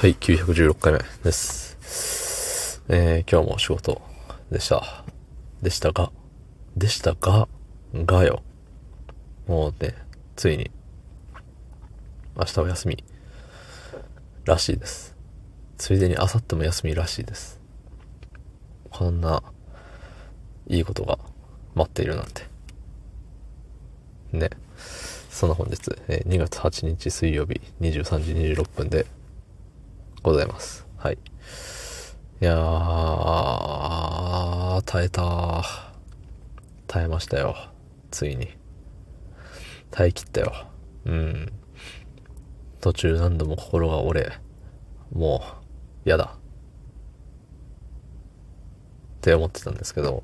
[0.00, 2.82] はい、916回目です。
[2.88, 4.00] えー、今日も仕事
[4.50, 5.04] でした。
[5.60, 6.10] でしたが、
[6.74, 7.48] でしたが、
[7.92, 8.42] がよ。
[9.46, 9.94] もうね、
[10.36, 10.70] ついに、
[12.34, 13.04] 明日は休み、
[14.46, 15.14] らしいです。
[15.76, 17.60] ついでに明後日も休みらしいです。
[18.88, 19.42] こんな、
[20.66, 21.18] いいことが
[21.74, 22.44] 待っているなんて。
[24.32, 24.48] ね。
[25.28, 28.32] その本日、えー、2月8日水曜日23時
[28.62, 29.04] 26分で
[30.22, 30.86] ございます。
[30.98, 31.14] はい。
[31.14, 31.18] い
[32.44, 32.60] やー、
[34.82, 35.64] 耐えた
[36.86, 37.56] 耐えましたよ。
[38.10, 38.48] ついに。
[39.90, 40.52] 耐え切ったよ。
[41.06, 41.52] うん。
[42.80, 44.32] 途中何度も心が折れ、
[45.12, 45.48] もう、
[46.04, 46.36] 嫌だ。
[46.36, 46.38] っ
[49.22, 50.22] て思ってたんですけど、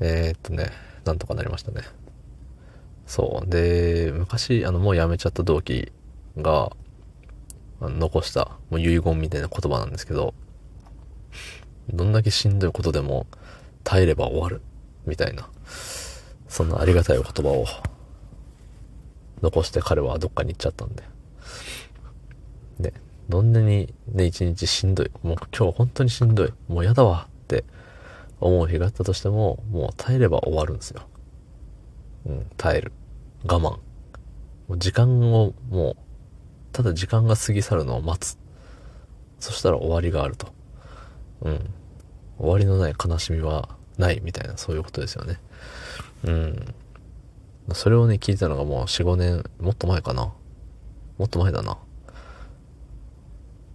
[0.00, 0.70] えー、っとね、
[1.04, 1.82] なんとかなりましたね。
[3.06, 3.48] そう。
[3.48, 5.92] で、昔、あの、もう辞めちゃった同期
[6.36, 6.72] が、
[7.80, 10.34] 残した、もう遺言みたいな言葉なんですけど、
[11.92, 13.26] どんだけしんどいことでも
[13.84, 14.60] 耐えれば終わる、
[15.06, 15.48] みたいな、
[16.48, 17.66] そんなありがたい言葉を
[19.42, 21.02] 残して彼はどっかに行っちゃったんで。
[22.80, 22.94] で、
[23.28, 27.64] どんなにね、一日しんどい、もう今日本当にしんどい、もうやだわって
[28.40, 31.02] 思う日があったとしても、もう耐えれば終わるんですよ。
[32.26, 32.92] うん、耐える。
[33.44, 33.62] 我慢。
[33.62, 33.80] も
[34.68, 35.96] う時間をもう
[36.72, 38.38] ただ時間が過ぎ去るのを待つ。
[39.38, 40.48] そしたら終わりがあると。
[41.42, 41.70] うん。
[42.38, 43.68] 終わりのない悲しみは
[43.98, 45.40] ないみたいな、そういうことですよね。
[46.24, 46.74] うん。
[47.74, 50.32] それをね、聞いたのがもう4、5年、もっと前かな。
[51.18, 51.78] もっと前だな。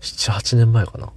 [0.00, 1.12] 7、8年前かな。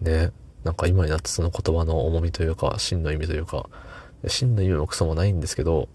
[0.00, 0.32] ね。
[0.64, 3.68] なんか今になってその言葉の重みというか、真の意味というか、
[4.26, 5.88] 真の意味もクソもないんですけど、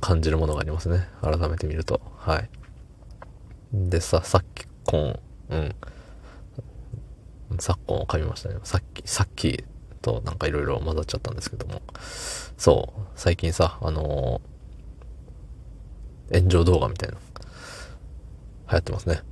[0.00, 1.08] 感じるものがありますね。
[1.20, 2.00] 改めて見ると。
[2.16, 2.50] はい。
[3.72, 5.74] でさ、さっき、こん、うん。
[7.58, 8.56] 昨今を噛みましたね。
[8.64, 9.64] さっき、さっき
[10.02, 11.80] となんかいろいろ混ざっちゃったんですけども。
[12.58, 17.20] そう、最近さ、あのー、炎上動画みたいな、流
[18.68, 19.22] 行ってますね。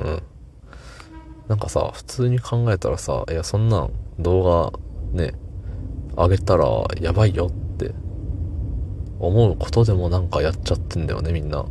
[0.00, 0.22] うん。
[1.48, 4.72] なんかさ、普通に考えたらさ、いや、そんなん動画
[5.12, 5.34] ね、
[6.16, 6.66] 上げたら
[7.00, 7.94] やばいよって
[9.20, 11.66] 思うことでもなんかやっちゃってんだよね、みんな。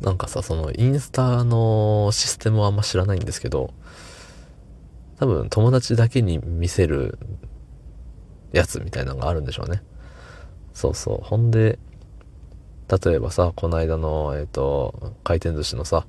[0.00, 3.72] なんかさ、そのインスタのシステムはあんま知らないんですけど、
[5.18, 7.18] 多分友達だけに見せる
[8.52, 9.82] やつみたいなのがあるんでしょうね。
[10.74, 11.26] そうそう。
[11.26, 11.78] ほんで、
[12.88, 16.06] 例えばさ、この間の、えっ、ー、と、回転寿司のさ、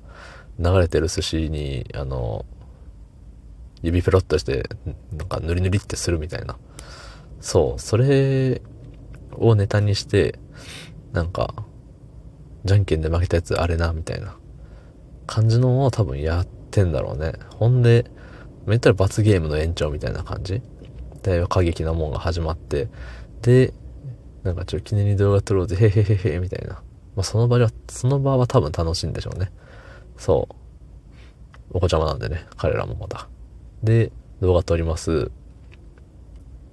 [0.58, 2.44] 流れてる寿司に、あの、
[3.82, 4.68] 指ペロッとして、
[5.12, 6.56] なんかヌリヌリってするみたいな。
[7.40, 8.60] そう、それ
[9.32, 10.38] をネタにして、
[11.12, 11.54] なんか、
[12.68, 14.36] じゃんけんで負けたやつあれな、みたいな
[15.26, 17.32] 感じのを多分やってんだろうね。
[17.56, 18.10] ほんで、
[18.66, 20.62] めったら罰ゲームの延長みたいな感じ
[21.22, 22.88] で、過激なもんが始まって、
[23.42, 23.72] で、
[24.44, 26.74] なんかちょっと記念に動画撮ろうぜ、へへへへ、みたいな。
[27.16, 29.50] まあ、その場は、その場は多分楽しいんでしょうね。
[30.16, 30.54] そう。
[31.70, 33.28] お子ちゃまなんでね、彼らもまた。
[33.82, 35.30] で、動画撮ります。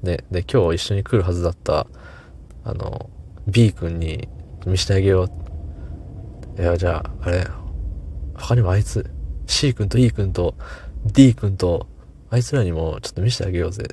[0.03, 1.87] ね、で、今日一緒に来るはずだった、
[2.63, 3.09] あの、
[3.47, 4.27] B 君に
[4.65, 5.44] 見してあげようって
[6.57, 7.45] いや、じゃあ、あれ、
[8.35, 9.09] 他にもあいつ、
[9.45, 10.55] C 君と E 君と
[11.05, 11.87] D 君と、
[12.29, 13.87] あいつらにもちょっと見せてあげようぜ。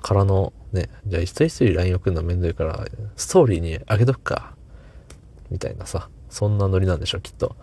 [0.00, 2.86] からの、ね、じゃあ一人一人 LINE 送るのめんどいから、
[3.16, 4.56] ストーリーにあげとくか。
[5.50, 7.56] みたいなさ、そんなノリなんでしょ、きっと。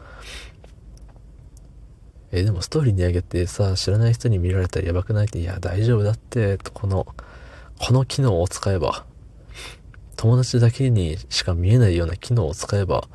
[2.31, 5.25] えでもストーリーにあげてさ、知らない人に見られたらやばくない？
[5.25, 7.07] って、いや、大丈夫だって、この、
[7.79, 9.05] この機能を使えば、
[10.15, 13.07] 友達だけにしか見えないような機能を使えば、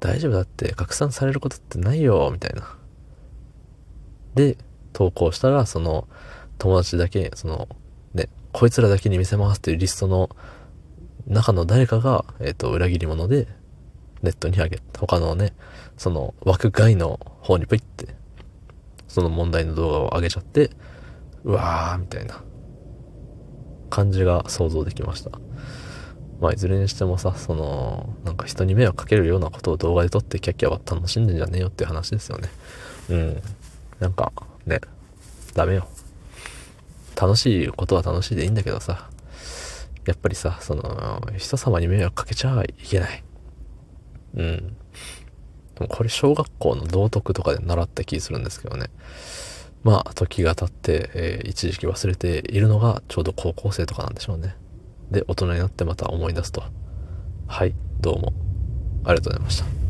[0.00, 2.76] 大丈夫だって拡散されることってないよ、みたいな。
[4.34, 4.56] で、
[4.92, 6.08] 投稿したら、その、
[6.58, 7.68] 友達だけ、その、
[8.14, 10.30] ね、こいつらだけに見せますっていうリストの
[11.26, 13.48] 中の誰かが、えっ、ー、と、裏切り者で、
[14.22, 15.52] ネットに上げ、他のね、
[15.96, 18.14] その枠外の方にプイって、
[19.08, 20.70] その問題の動画を上げちゃって、
[21.44, 22.42] うわー、みたいな
[23.90, 25.30] 感じが想像できました。
[26.40, 32.48] まあ、いずれにしてもさ、その、なんか人に迷惑かけるようなことを動画で撮ってキャッキャは楽しんでんじゃねえよっていう話ですよね。
[33.08, 33.42] うん。
[34.00, 34.32] なんか、
[34.66, 34.80] ね、
[35.54, 35.88] ダメよ。
[37.20, 39.08] 楽しいことは楽しいでいいんだけどさ、
[40.06, 43.24] やっぱりさ、その、人様に迷惑かけちゃいけない。
[44.36, 44.76] うん。
[45.76, 48.88] でもこれ小学校の道徳とかで習った気するんですけどね。
[49.82, 54.56] まあ、時が経って、えー、一時期忘れているのがちょうど高校生とかなんでしょうね。
[55.10, 56.62] で、大人になってまた思い出すと。
[57.46, 58.32] はい、どうも。
[59.04, 59.85] ありがとうございました。